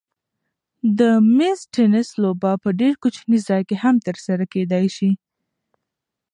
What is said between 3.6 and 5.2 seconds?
کې هم ترسره کېدای شي.